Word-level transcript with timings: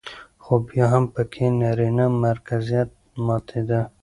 خو 0.43 0.53
بيا 0.67 0.85
هم 0.93 1.03
پکې 1.13 1.45
نرينه 1.61 2.05
مرکزيت 2.25 2.89
ماتېده 3.25 3.81